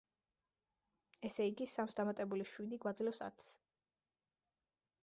[1.29, 3.53] ესე იგი, სამს დამატებული შვიდი გვაძლევს ათს.